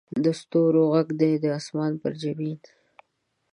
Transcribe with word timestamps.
د 0.23 0.25
ستورو 0.39 0.83
ږغ 0.97 1.07
دې 1.19 1.31
د 1.43 1.45
اسمان 1.59 1.93
پر 2.01 2.11
جبین 2.21 2.57